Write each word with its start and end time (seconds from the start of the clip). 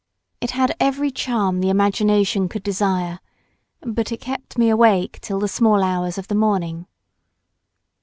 It 0.41 0.49
had 0.49 0.75
every 0.79 1.11
charm 1.11 1.59
the 1.59 1.69
imagination 1.69 2.49
could 2.49 2.63
desire, 2.63 3.19
but 3.81 4.11
it 4.11 4.17
kept 4.21 4.57
me 4.57 4.67
awake 4.71 5.19
till 5.21 5.37
the 5.39 5.47
small 5.47 5.83
hours 5.83 6.17
of 6.17 6.27
the 6.27 6.33
morning. 6.33 6.87